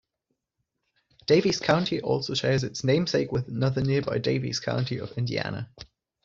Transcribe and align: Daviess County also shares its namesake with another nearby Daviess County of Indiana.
Daviess 1.27 1.61
County 1.61 2.01
also 2.01 2.33
shares 2.33 2.63
its 2.63 2.83
namesake 2.83 3.31
with 3.31 3.47
another 3.47 3.83
nearby 3.83 4.17
Daviess 4.17 4.59
County 4.59 4.97
of 4.99 5.15
Indiana. 5.15 5.69